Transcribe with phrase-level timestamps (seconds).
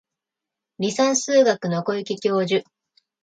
[0.79, 2.65] 離散数学の小池教授